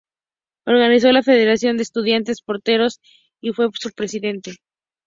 [0.65, 2.99] Organizó la federación de estudiantes porteños
[3.39, 4.55] y fue su presidente.